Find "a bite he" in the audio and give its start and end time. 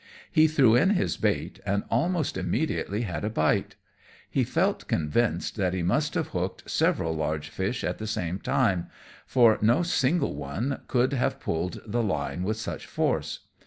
3.23-4.43